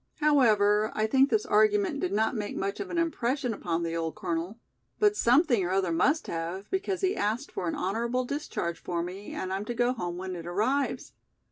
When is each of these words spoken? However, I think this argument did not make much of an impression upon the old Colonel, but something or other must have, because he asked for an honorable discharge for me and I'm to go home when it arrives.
However, 0.19 0.91
I 0.95 1.05
think 1.05 1.29
this 1.29 1.45
argument 1.45 1.99
did 1.99 2.11
not 2.11 2.35
make 2.35 2.57
much 2.57 2.79
of 2.79 2.89
an 2.89 2.97
impression 2.97 3.53
upon 3.53 3.83
the 3.83 3.95
old 3.95 4.15
Colonel, 4.15 4.57
but 4.97 5.15
something 5.15 5.63
or 5.63 5.69
other 5.69 5.91
must 5.91 6.25
have, 6.25 6.67
because 6.71 7.01
he 7.01 7.15
asked 7.15 7.51
for 7.51 7.67
an 7.67 7.75
honorable 7.75 8.25
discharge 8.25 8.79
for 8.79 9.03
me 9.03 9.31
and 9.33 9.53
I'm 9.53 9.63
to 9.65 9.75
go 9.75 9.93
home 9.93 10.17
when 10.17 10.35
it 10.35 10.47
arrives. 10.47 11.13